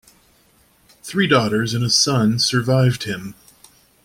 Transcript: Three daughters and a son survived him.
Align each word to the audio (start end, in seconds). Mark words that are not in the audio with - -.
Three 1.03 1.27
daughters 1.27 1.75
and 1.75 1.83
a 1.85 1.89
son 1.91 2.39
survived 2.39 3.03
him. 3.03 3.35